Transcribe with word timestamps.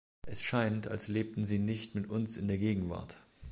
Es 0.25 0.41
scheint, 0.41 0.87
als 0.87 1.09
lebten 1.09 1.45
sie 1.45 1.59
nicht 1.59 1.93
mit 1.93 2.09
uns 2.09 2.35
in 2.35 2.47
der 2.47 2.57
Gegenwart. 2.57 3.21